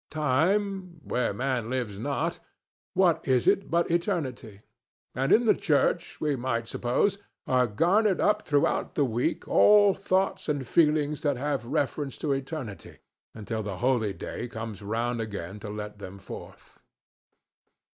[0.09, 4.61] Time—where man lives not—what is it but eternity?
[5.13, 10.49] And in the church, we might suppose, are garnered up throughout the week all thoughts
[10.49, 12.97] and feelings that have reference to eternity,
[13.35, 16.79] until the holy day comes round again to let them forth.